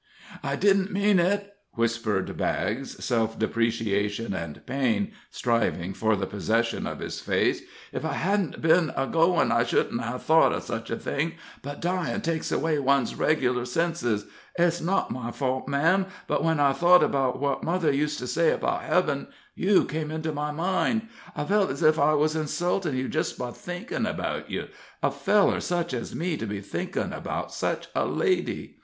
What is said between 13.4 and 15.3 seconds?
senses. It's not my